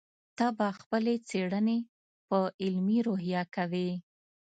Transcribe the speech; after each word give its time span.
ته 0.37 0.45
به 0.57 0.67
خپلې 0.79 1.15
څېړنې 1.27 1.77
په 2.27 2.37
علمي 2.63 2.99
روحیه 3.07 3.43
کوې. 3.55 3.89